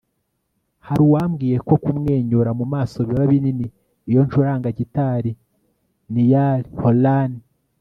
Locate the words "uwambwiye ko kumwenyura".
1.07-2.49